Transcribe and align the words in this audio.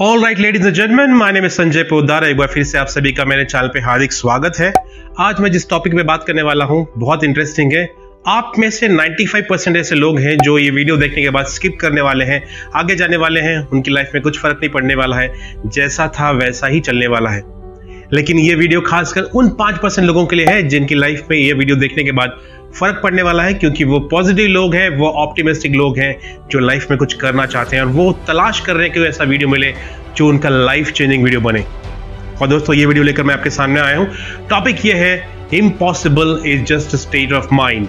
All 0.00 0.22
right 0.22 0.38
ladies 0.38 0.66
and 0.66 0.74
gentleman 0.74 1.10
my 1.10 1.32
name 1.32 1.46
Sanjay 1.48 1.82
Podar 1.82 2.24
एक 2.24 2.36
बार 2.36 2.48
फिर 2.48 2.64
से 2.64 2.78
आप 2.78 2.86
सभी 2.86 3.12
का 3.12 3.24
मेरे 3.24 3.44
चैनल 3.44 3.68
पे 3.68 3.80
हार्दिक 3.80 4.12
स्वागत 4.12 4.52
है। 4.58 4.72
आज 5.20 5.40
मैं 5.40 5.50
जिस 5.50 5.68
टॉपिक 5.70 5.96
पे 5.96 6.02
बात 6.02 6.24
करने 6.26 6.42
वाला 6.42 6.64
हूँ, 6.64 6.86
बहुत 6.98 7.24
इंटरेस्टिंग 7.24 7.72
है। 7.72 7.84
आप 8.26 8.52
में 8.58 8.70
से 8.70 8.88
95 8.88 9.42
परसेंट 9.50 9.76
ऐसे 9.76 9.94
लोग 9.94 10.18
हैं 10.18 10.36
जो 10.38 10.58
ये 10.58 10.70
वीडियो 10.70 10.96
देखने 10.96 11.22
के 11.22 11.30
बाद 11.30 11.46
स्किप 11.46 11.76
करने 11.80 12.00
वाले 12.00 12.24
हैं, 12.24 12.42
आगे 12.74 12.96
जाने 12.96 13.16
वाले 13.16 13.40
हैं, 13.40 13.68
उनकी 13.68 13.90
लाइफ 13.90 14.10
में 14.14 14.22
कुछ 14.22 14.38
फ़र्क 14.38 14.56
नहीं 14.56 14.70
पड़ने 14.70 14.94
वाला 14.94 15.16
है, 15.16 15.32
जैसा 15.66 16.08
था 16.08 16.30
वैसा 16.30 16.66
ही 16.66 16.80
चलने 16.80 17.06
वाला 17.06 17.30
है। 17.30 17.42
लेकिन 18.12 18.38
ये 18.38 18.54
वीडियो 18.54 18.80
खासकर 18.80 19.20
उन 19.20 19.48
पाँच 19.48 19.78
परसेंट 19.78 20.06
लोगों 20.06 20.26
के 20.26 20.36
लिए 20.36 20.46
है 20.46 20.62
जिनकी 20.62 20.94
लाइफ 20.94 21.26
में 21.30 21.38
ये 21.38 21.52
वीडियो 21.52 21.76
देखने 21.76 22.04
के 22.04 22.12
बाद 22.12 22.40
फ़र्क 22.74 23.00
पड़ने 23.02 23.22
वाला 23.22 23.42
है 23.42 23.54
क्योंकि 23.54 23.84
वो 23.84 23.98
पॉजिटिव 24.10 24.46
लोग 24.48 24.74
हैं, 24.74 24.88
वो 24.90 25.08
ऑप्टिमिस्टिक 25.08 25.74
लोग 25.74 25.98
हैं 25.98 26.38
जो 26.50 26.58
लाइफ 26.58 26.86
में 26.90 26.98
कुछ 26.98 27.14
करना 27.14 27.46
चाहते 27.46 27.76
हैं 27.76 27.82
और 27.82 27.90
वो 27.90 28.12
तलाश 28.26 28.60
कर 28.60 28.76
रहे 28.76 28.86
हैं 28.86 28.94
कि 28.94 29.04
ऐसा 29.06 29.24
वीडियो 29.24 29.48
मिले 29.48 29.72
जो 30.16 30.28
उनका 30.28 30.48
लाइफ 30.48 30.90
चेंजिंग 30.92 31.24
वीडियो 31.24 31.40
बने। 31.40 31.64
और 32.42 32.48
दोस्तों, 32.48 32.74
ये 32.74 32.86
वीडियो 32.86 33.04
लेकर 33.04 33.22
मैं 33.22 33.34
आपके 33.34 33.50
सामने 33.50 33.80
आया 33.80 33.98
हूँ। 33.98 34.08
टॉपिक 34.50 34.84
ये 34.86 34.92
है 34.94 35.28
impossible 35.54 36.40
is 36.46 36.62
just 36.64 36.96
state 36.96 37.32
of 37.32 37.54
mind 37.54 37.88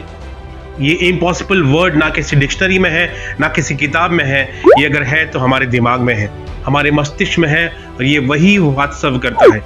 ये 0.79 0.93
इम्पॉसिबल 1.07 1.61
वर्ड 1.63 1.95
ना 1.95 2.09
किसी 2.09 2.35
डिक्शनरी 2.35 2.79
में 2.79 2.89
है, 2.89 3.35
ना 3.39 3.47
किसी 3.47 3.75
किताब 3.75 4.11
में 4.11 4.23
है। 4.25 4.41
ये 4.79 4.85
अगर 4.85 5.03
है 5.03 5.25
तो 5.25 5.39
हमारे 5.39 5.65
दिमाग 5.67 6.01
में 6.01 6.13
है, 6.15 6.29
हमारे 6.65 6.91
मस्तिष्क 6.91 7.39
में 7.39 7.47
है 7.49 7.67
और 7.67 8.03
ये 8.03 8.19
वही 8.21 8.57
बात 8.59 8.99
करता 9.03 9.53
है। 9.53 9.61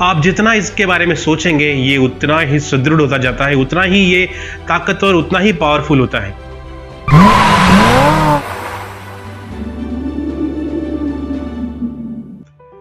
आप 0.00 0.20
जितना 0.22 0.52
इसके 0.54 0.86
बारे 0.86 1.04
में 1.06 1.14
सोचेंगे, 1.16 1.66
ये 1.66 1.96
उतना 1.96 2.38
ही 2.40 2.58
सुदृढ़ 2.60 3.00
होता 3.00 3.18
जाता 3.18 3.46
है, 3.46 3.54
उतना 3.56 3.82
ही 3.82 3.98
ये 3.98 4.26
ताकतवर, 4.68 5.14
उतना 5.14 5.38
ही 5.38 5.52
पावरफुल 5.52 6.00
होता 6.00 6.18
है। 6.20 6.34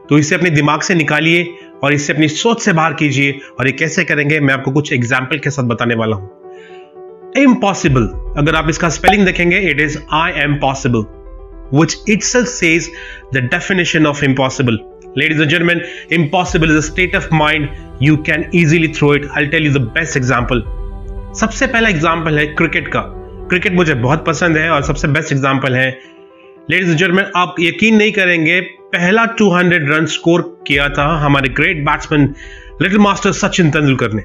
तो 0.09 0.17
इसे 0.17 0.35
अपने 0.35 0.49
दिमाग 0.49 0.81
से 0.81 0.95
निकालिए 0.95 1.45
और 1.83 1.93
इसे 1.93 2.13
अपनी 2.13 2.27
सोच 2.27 2.61
से 2.61 2.73
बाहर 2.73 2.93
कीजिए 2.93 3.39
और 3.59 3.67
ये 3.67 3.73
कैसे 3.73 4.03
करेंगे, 4.03 4.39
मैं 4.39 4.53
आपको 4.53 4.71
कुछ 4.71 4.91
एग्ज़ाम्पल 4.93 5.39
के 5.39 5.49
साथ 5.49 5.63
बताने 5.63 5.95
वाला 5.95 6.15
हूँ। 6.15 6.29
इम्पॉसिबल 7.37 8.07
अगर 8.37 8.55
आप 8.55 8.69
इसका 8.69 8.89
स्पेलिंग 8.89 9.25
देखेंगे 9.25 9.59
it 9.69 9.81
is 9.81 9.97
I 10.13 10.31
am 10.41 10.55
possible 10.59 11.05
which 11.73 11.95
itself 12.09 12.47
says 12.49 12.89
the 13.33 13.41
definition 13.53 14.05
of 14.05 14.21
impossible. 14.23 14.77
Ladies 15.15 15.39
and 15.39 15.49
gentlemen, 15.49 15.81
impossible 16.09 16.69
is 16.69 16.75
a 16.75 16.81
state 16.81 17.15
of 17.15 17.31
mind. 17.31 17.69
You 18.01 18.17
can 18.19 18.49
easily 18.51 18.91
throw 18.91 19.13
it. 19.13 19.25
I'll 19.31 19.49
tell 19.49 19.61
you 19.61 19.71
the 19.71 19.83
best 19.97 20.17
example. 20.17 20.61
सबसे 21.39 21.67
पहला 21.67 21.89
example 21.89 22.37
है 22.39 22.45
cricket 22.55 22.87
का 22.87 23.01
cricket 23.49 23.73
मुझे 23.73 23.93
बहुत 24.01 24.25
पसंद 24.25 24.57
है 24.57 24.69
और 24.69 24.83
सबसे 24.83 25.07
बेस्ट 25.07 25.31
एग्ज़ाम्पल 25.31 25.75
है 25.75 25.87
लेडीज़ 26.71 26.89
एंड 26.89 26.97
जेंटलमैन 26.97 27.31
आप 27.35 27.55
यकीन 27.59 27.95
नहीं 27.97 28.11
करेंगे 28.11 28.59
पहला 28.95 29.25
200 29.41 29.79
रन 29.89 30.05
स्कोर 30.15 30.41
किया 30.67 30.87
था 30.97 31.05
हमारे 31.19 31.49
great 31.59 31.83
batsman 31.85 32.33
little 32.81 32.99
master 33.07 33.31
Sachin 33.41 33.71
Tendulkar 33.71 34.13
ने 34.13 34.23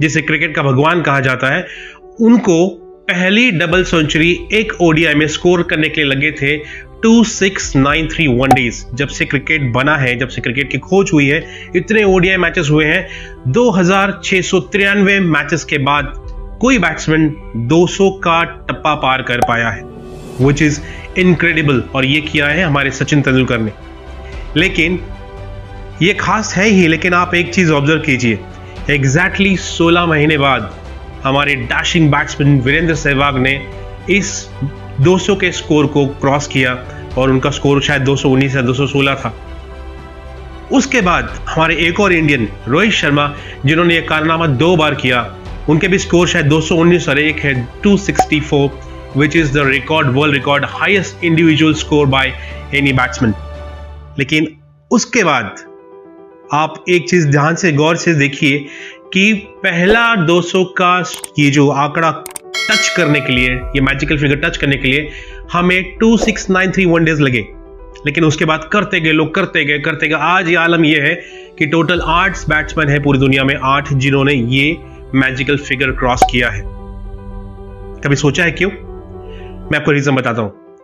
जिसे 0.00 0.22
क्रिकेट 0.30 0.54
का 0.56 0.62
भगवान 0.62 1.02
कहा 1.02 1.20
जाता 1.28 1.54
है 1.54 1.66
उनको 2.28 2.56
पहली 3.10 3.50
डबल 3.58 3.84
सेंचुरी 3.84 4.32
एक 4.54 4.72
ओडीआई 4.82 5.14
में 5.14 5.26
स्कोर 5.36 5.62
करने 5.70 5.88
के 5.88 6.02
लिए 6.02 6.10
लगे 6.10 6.30
थे 6.40 6.56
2693 7.02 8.26
वनडेज 8.28 8.86
जब 8.94 9.08
से 9.08 9.24
क्रिकेट 9.24 9.72
बना 9.72 9.96
है, 9.96 10.18
जब 10.18 10.28
से 10.28 10.40
क्रिकेट 10.40 10.70
की 10.70 10.78
खोज 10.78 11.10
हुई 11.12 11.26
है, 11.26 11.70
इतने 11.76 12.04
ओडीआई 12.04 12.36
मैचेस 12.36 12.68
हुए 12.70 12.84
हैं। 12.84 13.08
दो 13.48 13.70
मैचेस 15.20 15.64
के 15.64 15.78
बाद 15.78 16.12
कोई 16.60 16.78
बैट्समैन 16.78 17.36
200 17.56 18.10
का 18.10 18.44
टप्पा 18.44 18.94
पार 18.94 19.22
कर 19.22 19.38
पाया 19.38 19.70
है 19.70 19.82
विच 20.40 20.62
इज़ 20.62 20.80
इनक्रेडिबल 21.18 21.82
और 21.94 22.04
ये 22.04 22.20
किया 22.20 22.46
है 22.46 22.64
हमारे 22.64 22.90
सचिन 22.90 23.22
तेंदुलकर 23.22 23.58
ने। 23.58 23.72
लेकिन 24.56 25.00
ये 26.02 26.14
खास 26.14 26.54
है 26.54 26.68
ही, 26.68 26.86
लेकिन 26.86 27.14
आप 27.14 27.34
एक 27.34 27.54
चीज़ 27.54 27.72
ऑब्ज़र्व 27.72 28.00
कीजिए। 28.00 28.38
एग्जैक्टली 28.90 29.56
16 29.56 30.06
महीने 30.06 30.38
बाद 30.38 30.76
हमारे 31.24 31.54
डैशिंग 31.54 32.10
बैट्समैन 32.10 32.60
वीरेंद्र 32.60 32.94
सहवाग 32.94 33.36
ने 33.36 33.68
इस 34.10 34.48
200 35.00 35.36
के 35.36 35.52
स्कोर 35.52 35.86
को 35.86 36.06
क्रॉस 36.06 36.46
किया। 36.46 36.74
और 37.18 37.30
उनका 37.30 37.50
स्कोर 37.50 37.82
शायद 37.82 38.02
219 38.02 38.56
या 38.56 38.62
216 38.62 39.14
था। 39.14 39.34
उसके 40.72 41.00
बाद 41.00 41.24
हमारे 41.48 41.76
एक 41.76 42.00
और 42.00 42.12
इंडियन, 42.12 42.48
रोहित 42.68 42.92
शर्मा, 42.92 43.34
जिन्होंने 43.66 43.94
यह 43.94 44.06
कारनामा 44.08 44.46
दो 44.46 44.76
बार 44.76 44.94
किया, 44.94 45.34
उनके 45.68 45.88
भी 45.88 45.98
स्कोर 45.98 46.28
शायद 46.28 46.46
219 46.46 47.08
और 47.08 47.18
एक 47.18 47.38
है 47.38 47.68
264 47.82 48.70
which 49.16 49.34
is 49.36 49.50
the 49.52 49.64
record, 49.64 50.14
world 50.14 50.34
record, 50.34 50.64
highest 50.64 51.22
individual 51.22 51.74
score 51.74 52.06
by 52.06 52.26
any 52.74 52.92
batsman 52.98 53.32
लेकिन 54.18 54.56
उसके 54.90 55.24
बाद 55.24 55.44
आप 56.52 56.84
एक 56.88 57.10
चीज़ 57.10 57.28
ध्यान 57.28 57.54
से 57.54 57.72
गौर 57.72 57.96
से 57.96 58.14
देखिए 58.14 58.58
कि 59.12 59.34
पहला 59.34 60.26
200 60.26 60.64
का 60.78 61.04
ये 61.38 61.50
जो 61.50 61.68
आंकड़ा 61.68 62.10
टच 62.70 62.94
करने 62.96 63.20
के 63.20 63.32
लिए, 63.32 63.50
ये 63.50 63.80
मैजिकल 63.80 64.18
फिगर 64.18 64.36
टच 64.36 64.56
करने 64.56 64.76
के 64.76 64.88
लिए, 64.88 65.08
हमें 65.52 65.98
2693 65.98 66.86
वन 66.86 67.04
डेज़ 67.04 67.22
लगे। 67.22 67.46
लेकिन 68.06 68.24
उसके 68.24 68.44
बाद 68.44 68.70
करते 68.72 69.00
गए, 69.00 69.12
लोग 69.12 69.34
करते 69.34 69.64
गए 69.64 69.78
करते 69.78 70.08
गए। 70.08 70.14
आज 70.14 70.48
ये 70.48 70.54
आलम 70.54 70.84
ये 70.84 71.00
है 71.00 71.14
कि 71.58 71.66
टोटल 71.66 72.00
आठ 72.04 72.38
बैट्समैन 72.48 72.88
है 72.88 73.02
पूरी 73.02 73.18
दुनिया 73.18 73.44
में, 73.44 73.56
आठ 73.62 73.92
जिन्होंने 73.92 74.32
ये 74.32 74.76
मैजिकल 75.14 75.56
फिगर 75.56 75.90
क्रॉस 75.90 76.20
किया 76.30 76.50
है। 76.50 76.62
कभी 78.00 78.16
सोचा 78.16 78.44
है 78.44 78.50
क्यों? 78.50 78.70
मैं 78.70 79.76
आपको 79.76 79.90
रीजन 79.90 80.12
बताता 80.12 80.42
हूँ। 80.42 80.76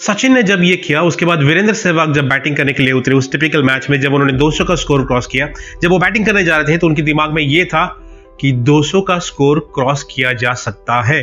सचिन 0.00 0.34
ने 0.34 0.42
जब 0.42 0.62
ये 0.62 0.76
किया, 0.76 1.02
उसके 1.02 1.24
बाद 1.24 1.42
वीरेंद्र 1.42 1.74
सहवाग 1.74 2.12
जब 2.12 2.28
बैटिंग 2.28 2.56
करने 2.56 2.72
के 2.72 2.82
लिए 2.82 2.92
उतरे, 2.92 3.14
उस 3.14 3.32
टिपिकल 3.32 3.62
मैच 3.62 3.90
में 3.90 4.00
जब 4.00 4.14
उन्होंने 4.14 4.32
200 4.32 4.64
का 4.64 4.74
स्कोर 4.74 5.04
क्रॉस 5.04 5.26
किया, 5.26 5.48
जब 5.82 5.90
वो 5.90 5.98
बैटिंग 5.98 6.26
करने 6.26 6.44
जा 6.44 6.56
रहे 6.56 6.74
थे 6.74 6.78
तो 6.78 6.86
उनके 6.86 7.02
दिमाग 7.02 7.30
में 7.30 7.42
ये 7.42 7.64
था 7.64 8.06
कि 8.40 8.52
200 8.52 9.00
का 9.00 9.18
स्कोर 9.18 9.72
क्रॉस 9.74 10.02
किया 10.02 10.32
जा 10.32 10.52
सकता 10.52 11.02
है। 11.02 11.22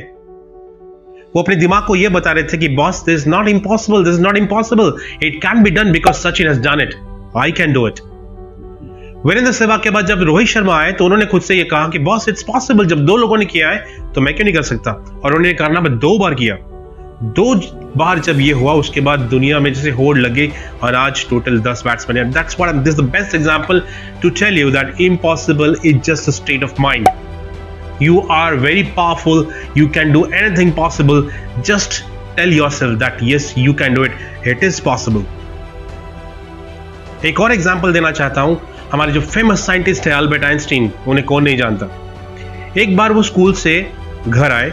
वो 1.36 1.42
अपने 1.42 1.56
दिमाग 1.56 1.86
को 1.86 1.96
यह 1.96 2.10
बता 2.10 2.32
रहे 2.32 2.44
थे 2.44 2.58
कि, 2.58 2.68
boss 2.68 3.04
this 3.06 3.28
not 3.28 3.48
impossible 3.48 4.04
this 4.04 4.20
not 4.20 4.38
impossible 4.38 4.94
it 5.24 5.36
can 5.38 5.64
be 5.64 5.70
done 5.70 5.92
because 5.92 6.16
Sachin 6.16 6.48
has 6.48 6.62
done 6.62 6.82
it 6.82 6.96
I 7.38 7.52
can 7.52 7.74
do 7.74 7.88
it 7.88 8.00
Virender 9.26 9.52
Sehwag 9.52 9.84
के 9.84 9.90
बाद 9.90 10.06
जब 10.06 10.22
रोहित 10.22 10.48
शर्मा 10.48 10.78
आए 10.78 10.92
तो 10.92 11.04
उन्होंने 11.06 11.26
खुद 11.26 11.42
से 11.42 11.56
यह 11.56 11.68
कहा 11.72 11.88
कि, 11.88 12.00
बॉस 12.00 12.30
इट्स 12.30 12.44
पॉसिबल 12.44 12.86
जब 12.86 13.06
दो 13.06 13.18
लोगों 13.18 13.38
ने 13.38 13.46
किया 13.46 13.70
है 13.70 13.86
तो 14.14 14.22
मैं 14.22 14.36
क्यों 14.36 14.46
नहीं 14.46 14.56
कर 14.56 14.62
सकता? 14.62 14.92
और 14.92 15.26
उन्होंने 15.26 15.54
करना 15.54 15.80
दो 15.80 16.20
बार 16.20 16.34
किया। 16.34 16.56
दो 17.24 17.54
बार 17.98 18.20
जब 18.20 18.40
ये 18.40 18.52
हुआ, 18.54 18.74
उसके 18.74 19.02
बाद 19.02 19.20
दुनिया 19.30 19.60
में 19.60 19.74
जैसे 19.74 19.92
होड़ 19.92 20.18
लगे 20.18 20.52
और 20.84 20.96
आज 20.96 21.26
टोटल 21.30 21.60
दस 21.62 21.82
batsman 21.86 22.32
that's 22.32 22.60
what 22.60 22.76
this 22.86 22.96
the 22.96 23.04
best 23.12 23.36
example 23.36 23.82
to 24.22 24.30
tell 24.40 24.58
you 24.58 24.70
that 24.72 25.02
impossible 25.02 25.76
is 25.86 25.98
just 26.06 26.30
a 26.30 26.32
state 26.32 26.64
of 26.64 26.82
mind 26.82 27.08
you 28.00 28.18
are 28.34 28.56
very 28.64 28.82
powerful, 28.96 29.40
you 29.78 29.86
can 29.94 30.12
do 30.16 30.20
anything 30.40 30.72
possible. 30.80 31.22
Just 31.70 31.96
tell 32.36 32.52
yourself 32.58 32.98
that 33.00 33.24
yes 33.24 33.48
you 33.58 33.74
can 33.74 33.94
do 33.94 34.04
it 34.06 34.48
it 34.48 34.64
is 34.64 34.82
possible 34.84 35.24
एक 37.28 37.40
और 37.40 37.54
example 37.54 37.94
देना 37.94 38.12
चाहता 38.12 38.42
हूँ। 38.42 38.60
हमारे 38.92 39.12
जो 39.12 39.22
famous 39.22 39.66
scientist 39.68 40.08
है 40.08 40.14
Albert 40.14 40.44
Einstein 40.44 40.92
उन्हें 41.08 41.26
कौन 41.26 41.44
नहीं 41.44 41.58
जानता? 41.58 41.90
एक 42.78 42.96
बार 42.98 43.14
वो 43.14 43.24
स्कूल 43.24 43.54
से 43.64 43.80
घर 44.28 44.52
आए 44.52 44.72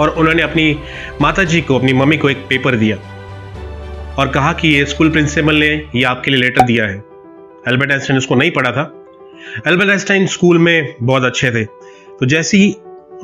और 0.00 0.08
उन्होंने 0.10 0.42
अपनी 0.42 0.76
माता 1.20 1.44
जी 1.44 1.60
को, 1.60 1.78
अपनी 1.78 1.92
मम्मी 1.92 2.16
को 2.16 2.30
एक 2.30 2.46
पेपर 2.48 2.76
दिया 2.76 2.96
और 4.18 4.28
कहा 4.28 4.52
कि 4.52 4.68
ये 4.68 4.84
स्कूल 4.84 5.10
प्रिंसिपल 5.10 5.56
ने 5.56 5.68
ये 5.94 6.02
आपके 6.04 6.30
लिए 6.30 6.40
लेटर 6.40 6.62
दिया 6.62 6.84
है। 6.84 6.96
एल्बर्ट 7.68 7.90
आइंस्टाइन 7.90 8.18
उसको 8.18 8.34
नहीं 8.34 8.50
पढ़ा 8.50 8.70
था। 8.72 8.82
एल्बर्ट 9.66 9.90
आइंस्टाइन 9.90 10.26
स्कूल 10.26 10.58
में 10.58 10.94
बहुत 11.02 11.24
अच्छे 11.24 11.50
थे। 11.50 11.64
तो 11.64 12.26
जैसे 12.26 12.56
ही 12.56 12.72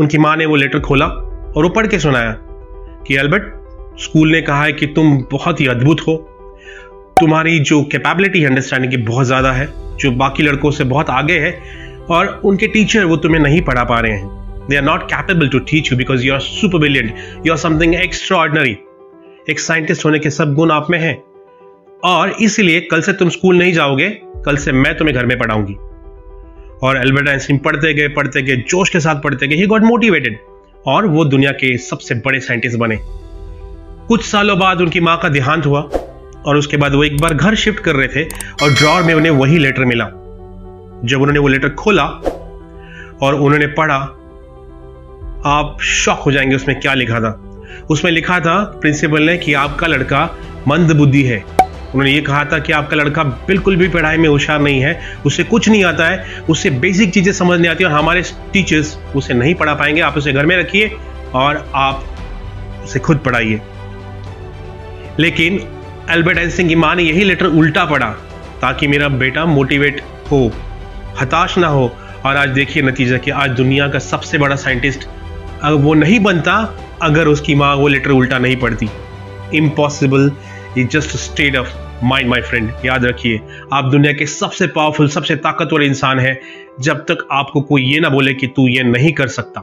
उनकी 0.01 0.19
माँ 0.19 0.37
ने 0.37 0.47
वो 0.47 0.57
लेटर 0.57 0.81
खोला 0.81 1.07
और 1.07 1.63
वो 1.63 1.69
पढ़ 1.69 1.87
के 1.87 1.99
सुनाया 1.99 2.33
कि 3.07 3.17
एल्बर्ट 3.17 3.99
स्कूल 4.01 4.33
ने 4.33 4.41
कहा 4.43 4.63
है 4.65 4.73
कि 4.73 4.87
तुम 4.87 5.17
बहुत 5.33 5.61
ही 5.61 5.67
अद्भुत 5.67 6.01
हो। 6.01 6.17
तुम्हारी 7.21 7.59
जो 7.61 7.83
कैपेबिलिटी 7.83 8.41
है 8.41 8.47
अंडरस्टैंडिंग 8.47 8.91
की 8.93 8.99
बहुत 8.99 9.27
ज़्यादा 9.27 9.53
है, 9.53 9.69
जो 9.97 10.11
बाकी 10.13 10.43
लड़कों 10.43 10.71
से 10.71 10.85
बहुत 10.85 11.11
आगे 11.11 11.39
है 11.39 11.59
और 12.11 12.41
उनके 12.45 12.67
टीचर 12.67 13.05
वो 13.05 13.17
तुम्हें 13.17 13.41
नहीं 13.43 13.61
पढ़ा 13.63 13.85
पा 13.85 14.01
रहे 14.01 14.13
हैं। 14.13 14.46
They 14.69 14.79
are 14.81 14.87
not 14.87 15.09
capable 15.09 15.49
to 15.51 15.61
teach 15.71 15.91
you 15.91 15.99
because 15.99 16.25
you 16.25 16.33
are 16.33 16.41
super 16.41 16.79
brilliant. 16.79 17.11
You 17.47 17.55
are 17.55 17.63
something 17.65 17.95
extraordinary. 17.95 18.75
एक 19.51 19.61
साइंटिस्ट 19.61 20.05
होने 20.05 20.19
के 20.19 20.31
सब 20.31 20.55
गुण 20.55 20.71
आप 20.71 20.87
में 20.91 20.99
हैं। 20.99 21.17
और 22.05 22.31
इसलिए 22.41 22.81
कल 22.81 23.01
से 23.01 23.13
तुम 23.13 23.29
स्कूल 23.29 23.57
नहीं 23.57 23.73
जाओगे, 23.73 24.09
कल 24.45 24.57
से 24.57 24.73
मैं 24.73 24.97
तुम्हें 24.97 25.17
घर 25.17 25.27
में 25.27 25.39
पढ़ाऊँगी। 25.39 25.75
और 26.83 26.97
एल्बर्ट 26.97 27.29
आइंस्टीन 27.29 27.59
पढ़ते 27.59 27.95
गए 27.95 28.09
पढ़ते 28.09 28.43
गए, 28.43 28.57
जोश 28.57 28.89
के 28.89 29.01
साथ 29.01 29.23
पढ़ते 29.23 29.49
गए 29.49 29.57
ही 29.57 29.67
गॉट 29.67 29.83
मोटिवेटेड 29.83 30.39
और 30.87 31.07
वो 31.07 31.25
दुनिया 31.25 31.53
के 31.53 31.77
सबसे 31.79 32.15
बड़े 32.15 32.41
साइंटिस्ट 32.41 32.79
बने। 32.79 32.99
कुछ 34.09 34.25
सालों 34.25 34.59
बाद 34.59 34.81
उनकी 34.81 35.01
माँ 35.01 35.19
का 35.19 35.29
देहांत 35.29 35.67
हुआ 35.67 35.81
और 36.47 36.57
उसके 36.57 36.77
बाद 36.77 36.95
वो 36.95 37.05
एक 37.05 37.21
बार 37.21 37.35
घर 37.35 37.55
शिफ्ट 37.55 37.81
कर 37.81 37.97
रहे 37.97 38.09
थे 38.09 38.25
और 38.63 38.75
ड्रॉर 38.75 39.03
में 39.03 39.15
उन्हें 39.15 39.33
वही 39.33 39.59
लेटर 39.59 39.85
मिला। 39.85 40.05
जब 41.05 41.21
उन्होंने 41.21 41.39
वो 41.39 41.49
लेटर 41.49 41.69
खोला 41.69 42.05
और 43.23 43.35
उन्होंने 43.35 43.67
पढ़ा 43.67 43.99
आप 45.47 45.79
शॉक 45.81 46.19
हो 46.19 46.33
जाएँगे 46.33 46.57
उसमें 46.57 46.81
क्या 46.81 46.95
लिखा 46.95 47.21
था? 47.21 47.31
उसमें 47.91 48.13
लिखा 48.13 48.41
था 48.41 48.65
प्रिंसिपल 48.65 49.23
ने 49.23 49.37
कि 49.37 49.55
आपका 49.55 49.87
लड़का 49.87 50.39
मंद 50.69 50.93
बुद्धि 50.93 51.23
है। 51.23 51.45
उन्होंने 51.67 52.13
ये 52.13 52.21
कहा 52.21 52.45
था 52.45 52.59
कि 52.59 52.73
आपका 52.73 52.97
लड़का 52.97 53.23
बिल्कुल 53.25 53.77
भी 53.77 53.89
पढ़ाई 53.89 54.17
में 54.17 54.29
होशियार 54.29 54.61
नहीं 54.61 54.81
है, 54.81 55.01
उसे 55.27 55.45
कुछ 55.45 55.69
नहीं 55.69 55.85
आता 55.85 56.07
है, 56.07 56.43
उसे 56.51 56.71
बेसिक 56.71 57.13
चीज़ें 57.15 57.33
समझ 57.33 57.61
नहीं 57.61 57.71
आती 57.71 57.85
और 57.85 57.91
हमारे 57.91 58.23
टीचर्स 58.53 58.99
उसे 59.17 59.35
नहीं 59.35 59.55
पढ़ा 59.55 59.75
पाएँगे। 59.75 60.01
आप 60.01 60.17
उसे 60.17 60.33
घर 60.33 60.47
में 60.47 60.57
रखिए 60.57 60.97
और 61.35 61.71
आप 61.75 62.05
उसे 62.85 62.99
खुद 62.99 63.19
पढ़ाइए। 63.19 63.61
लेकिन 65.19 65.61
एल्बर्ट 66.11 66.39
आइंस्टीन 66.39 66.69
की 66.69 66.75
माँ 66.75 66.95
ने 66.95 67.03
यही 67.03 67.25
लेटर 67.25 67.47
उल्टा 67.47 67.85
पढ़ा, 67.85 68.11
ताकि 68.61 68.87
मेरा 68.87 69.09
बेटा 69.09 69.45
मोटिवेट 69.45 70.03
हो, 70.31 70.53
हताश 71.21 71.59
ना 71.59 71.67
हो। 71.67 71.97
और 72.27 72.37
आज 72.37 72.49
देखिए 72.49 72.83
नतीजा 72.83 73.19
कि 73.19 73.31
आज 73.31 73.51
दुनिया 73.51 73.89
का 73.89 73.99
सबसे 73.99 74.39
बड़ा 74.39 74.57
साइंटिस्ट 74.57 75.09
वो 75.65 75.95
नहीं 75.95 76.21
बनता 76.21 76.55
अगर 77.03 77.29
उसकी 77.29 77.55
माँ 77.55 77.75
वो 77.77 77.89
लेटर 77.89 78.11
उल्टा 78.11 78.39
नहीं 78.39 78.57
पढ़ती। 78.57 78.89
Impossible 79.55 80.31
is 80.79 80.89
just 80.89 81.17
state 81.17 81.57
of 81.57 81.69
mind 82.05 82.29
my 82.31 82.41
friend 82.41 82.73
याद 82.85 83.05
रखिए, 83.05 83.41
आप 83.73 83.85
दुनिया 83.85 84.13
के 84.13 84.27
सबसे 84.27 84.67
पावरफुल 84.67 85.09
सबसे 85.09 85.37
ताकतवर 85.37 85.83
इंसान 85.83 86.19
है। 86.19 86.41
जब 86.81 86.99
तक 87.01 87.27
आपको 87.33 87.61
कोई 87.61 87.83
ये 87.83 88.01
ना 88.01 88.09
बोले 88.09 88.35
कि 88.35 88.47
तू 88.47 88.69
ये 88.69 88.83
नहीं 88.83 89.13
कर 89.13 89.29
सकता। 89.29 89.61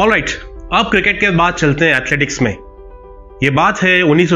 ऑल 0.00 0.10
राइट 0.10 0.30
अब 0.72 0.90
क्रिकेट 0.90 1.20
के 1.20 1.30
बाद 1.30 1.54
चलते 1.54 1.84
हैं 1.84 1.96
एथलेटिक्स 1.96 2.42
में। 2.42 2.56
ये 3.42 3.50
बात 3.50 3.82
है 3.82 4.02
उन्नीस 4.02 4.30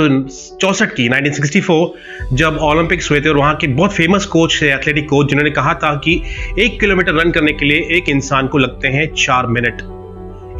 की 0.66 1.08
1964 1.08 1.88
जब 2.32 2.58
ओलंपिक्स 2.62 3.10
हुए 3.10 3.20
थे 3.20 3.28
और 3.28 3.36
वहाँ 3.36 3.54
के 3.56 3.66
बहुत 3.66 3.92
फ़ेमस 3.92 4.26
कोच 4.26 4.58
थे 4.62 4.70
एथलेटिक 4.72 5.08
कोच 5.08 5.28
जिन्होंने 5.28 5.50
कहा 5.50 5.74
था 5.74 5.94
कि 5.94 6.22
एक 6.58 6.80
किलोमीटर 6.80 7.14
रन 7.14 7.30
करने 7.30 7.52
के 7.52 7.66
लिए 7.66 7.88
एक 7.90 8.08
इंसान 8.08 8.46
को 8.46 8.58
लगते 8.58 8.88
हैं 8.88 9.14
चार 9.14 9.46
मिनट 9.46 9.82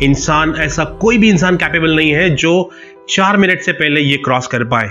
इंसान, 0.02 0.54
ऐसा 0.58 0.84
कोई 0.84 1.18
भी 1.18 1.30
इंसान 1.30 1.56
कैपेबल 1.56 1.96
नहीं 1.96 2.10
है 2.10 2.30
जो 2.30 2.70
चार 3.08 3.36
मिनट 3.36 3.60
से 3.60 3.72
पहले 3.72 4.00
ये 4.00 4.16
क्रॉस 4.16 4.46
कर 4.46 4.64
पाए। 4.64 4.88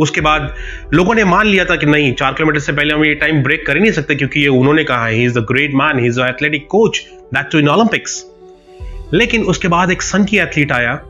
उसके 0.00 0.20
बाद 0.20 0.54
लोगों 0.94 1.14
ने 1.14 1.24
मान 1.24 1.46
लिया 1.46 1.64
था 1.64 1.76
कि 1.76 1.86
नहीं, 1.86 2.12
चार 2.12 2.32
किलोमीटर 2.32 2.60
से 2.60 2.72
पहले 2.72 2.94
हम 2.94 3.04
ये 3.04 3.14
टाइम 3.14 3.42
ब्रेक 3.42 3.66
कर 3.66 3.76
ही 3.76 3.80
नहीं 3.82 3.92
सकते 3.92 4.14
क्योंकि 4.14 4.40
ये 4.40 4.48
उन्होंने 4.48 4.84
कहा 4.84 5.06
he 5.06 5.24
is 5.24 5.38
the 5.38 5.42
great 5.42 5.74
man 5.74 5.98
he 5.98 6.06
is 6.06 6.20
athletic 6.20 6.66
coach 6.70 7.06
that 7.34 7.50
too 7.52 7.58
in 7.58 7.68
Olympics 7.68 8.24
लेकिन 9.14 9.42
उसके 9.42 9.68
बाद 9.68 9.90
एक 9.90 10.02
सन 10.02 10.24
की 10.24 10.38
एथलीट 10.38 10.72
आया 10.72 11.02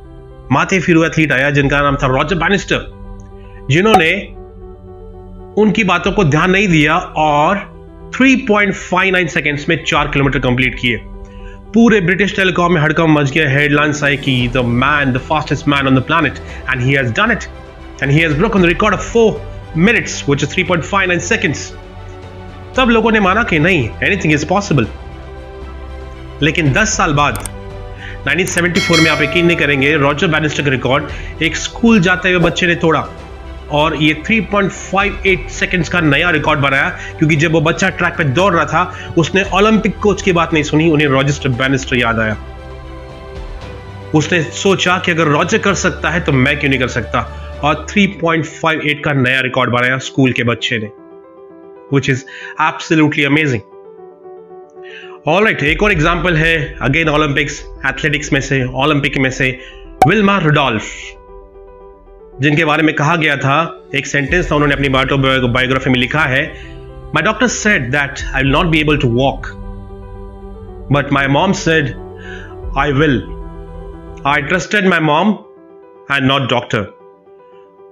माथे 0.53 0.81
फिर 0.81 0.97
एथलीट 1.05 1.33
आया 1.33 1.51
जिनका 1.51 1.81
नाम 1.81 1.97
था 1.97 2.07
रॉजर 2.07 2.37
बैनिस्टर। 2.37 3.67
जिन्होंने 3.71 4.13
उनकी 5.63 5.85
बातों 5.85 6.13
को 6.13 6.25
ध्यान 6.25 6.51
नहीं 6.51 6.69
दिया 6.69 6.97
और 6.97 7.59
3.59 8.17 9.29
सेकेंड्स 9.29 9.69
में 9.69 9.77
चार 9.85 10.09
किलोमीटर 10.09 10.39
कंप्लीट 10.39 10.79
किए। 10.81 11.01
पूरे 11.75 12.01
ब्रिटिश 12.01 12.37
टेलीकॉम 12.37 12.73
में 12.73 12.81
हड़कम 12.83 13.19
मच 13.19 13.31
गया 13.31 13.49
हेडलाइंस 13.51 14.03
आई 14.05 14.17
कि 14.17 14.37
the 14.55 14.65
man 14.83 15.13
the 15.13 15.19
fastest 15.29 15.69
man 15.69 15.87
on 15.87 15.97
the 15.97 16.03
planet 16.03 16.39
and 16.71 16.81
he 16.81 16.93
has 16.93 17.13
done 17.13 17.33
it 17.33 17.45
and 18.03 18.13
he 18.13 18.19
has 18.19 18.37
broken 18.39 18.63
the 18.63 18.65
record 18.65 18.95
of 18.95 19.13
4 19.17 19.77
minutes 19.79 20.25
which 20.29 20.43
is 20.43 20.55
3.59 20.55 21.19
seconds 21.19 21.71
तब 22.77 22.91
लोगों 22.91 23.11
ने 23.13 23.21
माना 23.21 23.43
कि 23.43 23.59
नहीं 23.59 23.89
एनीथिंग 24.05 24.33
इज़ 24.35 24.47
पॉसिबल 24.47 24.87
लेकिन 26.43 26.73
10 26.73 26.97
साल 26.97 27.13
बाद 27.15 27.39
1974 28.26 29.00
में 29.00 29.11
आप 29.11 29.23
यकीन 29.23 29.46
नहीं 29.46 29.56
करेंगे, 29.56 29.96
रॉजर 29.96 30.26
बैनिस्टर 30.26 30.62
का 30.62 30.70
रिकॉर्ड, 30.70 31.05
एक 31.43 31.56
स्कूल 31.56 32.00
जाते 32.00 32.31
हुए 32.31 32.38
बच्चे 32.38 32.67
ने 32.67 32.75
तोड़ा। 32.75 33.08
और 33.70 34.02
ये 34.02 34.14
3.58 34.14 35.49
सेकंड्स 35.49 35.88
का 35.88 36.00
नया 36.00 36.31
रिकॉर्ड 36.31 36.61
बनाया, 36.61 36.88
क्योंकि 36.88 37.37
जब 37.37 37.52
वो 37.52 37.61
बच्चा 37.61 37.88
ट्रैक 37.88 38.12
पे 38.12 38.25
दौड़ 38.25 38.55
रहा 38.55 38.64
था, 38.64 39.14
उसने 39.19 39.44
ओलंपिक 39.55 39.99
कोच 39.99 40.23
की 40.23 40.32
बात 40.32 40.52
नहीं 40.52 40.62
सुनी, 40.62 40.90
उन्हें 40.90 41.08
रॉजिस्टर 41.08 41.49
बैनिस्टर 41.49 41.96
याद 41.96 42.19
आया। 42.19 42.37
उसने 44.14 44.43
सोचा 44.43 44.99
कि 44.99 45.11
अगर 45.11 45.25
रॉजर 45.25 45.58
कर 45.58 45.75
सकता 45.75 46.11
है 46.11 46.20
तो 46.20 46.32
मैं 46.32 46.61
क्यों 46.61 46.70
नहीं 46.70 46.81
कर 46.81 46.88
सकता? 46.88 47.43
और 47.64 47.87
3.58 47.90 49.00
का 49.05 49.12
नया 49.12 49.40
रिकॉर्ड 49.40 49.70
बनाया 49.70 49.99
स्कूल 49.99 50.32
के 50.32 50.43
बच्चे 50.43 50.78
ने 50.78 50.87
which 51.96 52.11
is 52.11 52.25
absolutely 52.62 53.25
amazing 53.25 53.61
all 55.28 55.44
right 55.44 55.62
एक 55.62 55.82
और 55.82 55.93
एग्ज़ाम्पल 55.93 56.37
है 56.37 56.56
अगेन 56.82 57.08
ओलंपिक्स 57.08 57.58
एथलेटिक्स 57.87 58.32
में 58.32 58.40
से 58.40 58.62
ओलंपिक 58.82 59.17
में 59.19 59.31
से 59.31 59.49
विल्मा 60.08 60.37
रुडोल्फ 60.38 60.84
जिनके 62.43 62.64
बारे 62.64 62.82
में 62.82 62.94
कहा 62.94 63.17
गया 63.17 63.37
था, 63.37 63.56
एक 63.94 64.06
सेंटेंस 64.06 64.50
था, 64.50 64.55
उन्होंने 64.55 64.75
अपनी 64.75 64.88
बायोग्राफी 64.88 65.90
में 65.90 65.99
लिखा 65.99 66.20
है 66.20 66.44
my 67.14 67.23
doctor 67.23 67.46
said 67.46 67.90
that 67.90 68.23
I 68.34 68.43
will 68.43 68.52
not 68.52 68.67
be 68.67 68.81
able 68.81 68.99
to 68.99 69.08
walk 69.08 69.50
but 70.93 71.12
my 71.12 71.26
mom 71.26 71.52
said 71.62 71.93
I 72.78 72.93
will 72.93 73.20
I 74.26 74.43
trusted 74.43 74.88
my 74.88 75.00
mom 75.00 75.37
and 76.12 76.26
not 76.26 76.50
doctor 76.50 76.88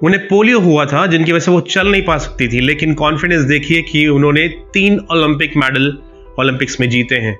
उन्हें 0.02 0.26
पोलियो 0.28 0.60
हुआ 0.60 0.86
था, 0.86 1.06
जिनकी 1.06 1.32
वजह 1.32 1.44
से 1.44 1.50
वो 1.50 1.60
चल 1.60 1.90
नहीं 1.90 2.02
पा 2.02 2.18
सकती 2.18 2.48
थी, 2.48 2.60
लेकिन 2.60 2.94
कॉन्फिडेंस 2.94 3.44
देखिए 3.44 3.82
कि 3.82 4.06
उन्होंने 4.08 4.48
तीन 4.74 5.06
ओलंपिक 5.12 5.56
मेडल 5.56 5.96
ओलंपिक्स 6.38 6.80
में 6.80 6.88
जीते 6.90 7.14
हैं। 7.16 7.38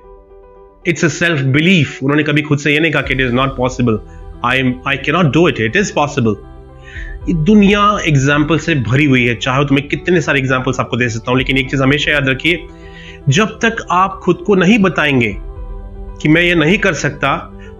इट्स 0.87 1.05
अ 1.05 1.07
सेल्फ 1.07 1.41
बिलीफ 1.53 1.99
उन्होंने 2.03 2.23
कभी 2.23 2.41
खुद 2.41 2.59
से 2.59 2.73
ये 2.73 2.79
नहीं 2.79 2.91
कहा 2.91 3.01
कि 3.01 3.13
it 3.13 3.21
is 3.21 3.33
not 3.33 3.55
possible 3.57 3.99
I 4.45 4.59
am 4.59 4.73
I 4.87 4.97
can 4.97 5.11
not 5.11 5.31
do 5.33 5.47
it 5.49 5.59
it 5.61 5.75
is 5.75 5.93
possible 5.93 6.35
दुनिया 7.29 7.81
एग्ज़ाम्पल 8.07 8.59
से 8.59 8.75
भरी 8.75 9.05
हुई 9.05 9.25
है। 9.25 9.35
चाहे 9.35 9.65
तो 9.65 9.75
मैं 9.75 9.87
कितने 9.87 10.21
सारे 10.21 10.39
एग्जाम्पल्स 10.39 10.79
आपको 10.79 10.97
दे 10.97 11.09
सकता 11.09 11.31
हूँ, 11.31 11.37
लेकिन 11.37 11.57
एक 11.57 11.69
चीज़ 11.71 11.83
हमेशा 11.83 12.11
याद 12.11 12.27
रखिए, 12.29 12.67
जब 13.29 13.57
तक 13.61 13.85
आप 13.91 14.19
खुद 14.23 14.43
को 14.47 14.55
नहीं 14.55 14.77
बताएँगे 14.79 15.35
कि 16.21 16.29
मैं 16.29 16.41
ये 16.41 16.55
नहीं 16.55 16.77
कर 16.77 16.93
सकता, 16.93 17.31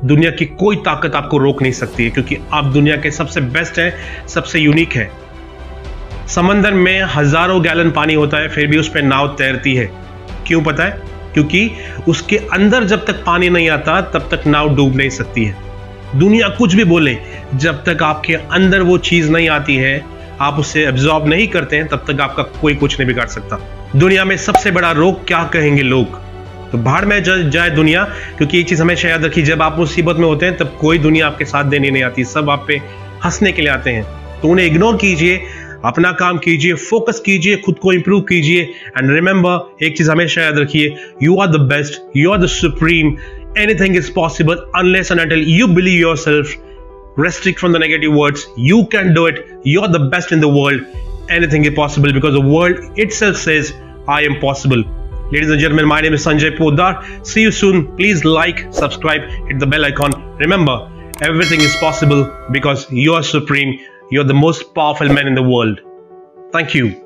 दुनिया 0.04 0.32
की 0.32 0.46
कोई 0.46 0.76
ताकत 0.76 1.16
आपको 1.16 1.38
रोक 1.38 1.62
नहीं 1.62 1.72
सकती 1.72 2.04
है, 2.04 2.10
क्योंकि 2.10 2.38
आप 2.54 2.66
दुनिया 2.66 2.96
के 2.96 3.12
सबसे 3.12 3.42
बेस्ट 3.42 3.80
है, 3.80 3.94
सबसे 4.28 4.60
यूनिक 4.60 4.94
है। 4.94 5.10
समंदर 6.28 6.74
में 6.74 7.02
हज़ारों 7.16 7.62
गैलन 7.64 7.92
पानी 7.92 8.14
होता 8.14 8.38
है, 8.38 8.48
फिर 8.48 8.68
भी 8.68 8.78
उस 8.78 8.90
पर 8.90 9.02
नाव 9.02 9.28
तैरती 9.28 9.76
है। 9.76 9.90
क्यों 10.48 10.62
पता 10.62 10.84
है? 10.84 11.02
क्योंकि 11.34 11.72
उसके 12.08 12.38
अंदर 12.38 12.84
जब 12.84 13.06
तक 13.06 13.14
पानी 13.14 13.50
नहीं 13.50 13.70
आता, 13.70 14.02
तब 14.02 14.20
तक 14.20 14.48
नाव 14.48 14.76
डूब 14.76 14.96
नहीं 14.96 15.10
सकती 15.10 15.46
है। 15.46 15.58
दुनिया 16.16 16.50
कुछ 16.50 16.76
भी 16.76 16.84
बोले, 16.84 17.18
जब 17.56 17.84
तक 17.84 18.04
आपके 18.04 18.34
अंदर 18.34 18.82
वो 18.82 18.98
चीज़ 18.98 19.32
नहीं 19.32 19.50
आती 19.50 19.76
है, 19.76 20.06
आप 20.42 20.60
उसे 20.60 20.88
एब्जॉर्ब 20.88 21.28
नहीं 21.28 21.48
करते 21.48 21.76
हैं, 21.76 21.88
तब 21.88 21.98
तक 21.98 22.22
आपका 22.22 22.44
कोई 22.44 22.76
कुछ 22.76 23.00
नहीं 23.00 23.08
बिगाड़ 23.08 23.28
सकता। 23.28 23.86
दुनिया 23.96 24.26
में 24.26 24.38
सबसे 24.38 24.72
बड़ा 24.72 24.92
रोग 24.92 25.28
क्या 25.28 25.44
कहेंगे 25.44 25.84
लोग? 25.84 26.22
तो 26.72 26.78
बाहर 26.78 27.06
में 27.06 27.50
जाए 27.50 27.70
दुनिया, 27.70 28.04
क्योंकि 28.38 28.58
ये 28.58 28.64
चीज़ 28.64 28.82
हमेशा 28.82 29.10
याद 29.10 29.26
रखिए, 29.26 29.44
जब 29.44 29.62
आप 29.62 29.80
मुसीबत 29.80 30.16
में 30.16 30.28
होते 30.28 30.46
हैं, 30.46 30.58
तब 30.58 30.78
कोई 30.82 30.98
दुनिया 30.98 31.28
आपके 31.28 31.46
साथ 31.46 31.64
देने 31.64 31.92
नहीं 31.92 32.04
आती, 32.04 32.26
सब 32.26 32.50
आप 32.50 32.66
पे 32.68 32.82
हंसने 33.26 33.52
के 33.52 33.62
लिए 33.62 33.72
आते 33.72 33.92
हैं। 33.92 34.04
तो 34.42 34.48
उन्हें 34.48 34.66
इग्नोर 34.66 34.96
कीजिए 34.96 35.44
अपना 35.86 36.12
काम 36.20 36.38
कीजिए 36.44 36.74
फोकस 36.90 37.20
कीजिए 37.26 37.56
खुद 37.66 37.80
को 37.82 37.94
इंप्रूव 37.94 38.22
कीजिए 38.30 38.62
एंड 38.98 39.12
रिमेंबर 39.12 39.86
एक 39.86 39.98
चीज़ 39.98 40.12
हमेशा 40.12 40.42
याद 40.42 40.60
रखिए 40.60 40.96
you 41.24 41.38
are 41.42 41.48
the 41.48 41.60
best 41.72 42.02
you 42.18 42.32
are 42.32 42.40
the 42.44 42.48
supreme 42.54 43.16
anything 43.64 43.96
is 43.96 44.12
possible 44.14 44.66
unless 44.80 45.12
and 45.12 45.22
until 45.26 45.44
you 45.58 45.68
believe 45.80 46.00
yourself 46.00 46.56
restrict 47.26 47.60
from 47.60 47.76
the 47.76 47.80
negative 47.80 48.18
words 48.22 48.48
you 48.70 48.80
can 48.96 49.14
do 49.18 49.26
it 49.32 49.38
you're 49.74 49.92
the 49.98 50.04
best 50.16 50.34
in 50.38 50.42
the 50.46 50.52
world 50.58 50.82
anything 51.38 51.68
is 51.70 51.76
possible 51.78 52.16
because 52.18 52.34
the 52.34 52.46
world 52.56 53.00
itself 53.06 53.38
says 53.44 53.72
i 54.16 54.22
am 54.30 54.36
possible 54.42 54.84
ladies 55.32 55.54
and 55.56 55.62
gentlemen 55.62 55.88
my 55.92 56.02
name 56.08 56.18
is 56.20 56.26
sanjay 56.26 56.52
podar 56.58 56.92
see 57.34 57.46
you 57.48 57.54
soon 57.60 57.82
please 58.02 58.26
like 58.26 58.62
subscribe 58.82 59.32
hit 59.48 59.64
the 59.66 59.70
bell 59.76 59.90
icon 59.92 60.18
remember 60.46 60.78
everything 61.30 61.68
is 61.70 61.78
possible 61.88 62.26
because 62.58 62.88
you 63.04 63.18
are 63.20 63.24
supreme 63.30 63.78
you're 64.12 64.24
the 64.24 64.34
most 64.34 64.74
powerful 64.76 65.08
man 65.10 65.28
in 65.28 65.36
the 65.36 65.44
world. 65.44 65.80
Thank 66.52 66.74
you. 66.76 67.05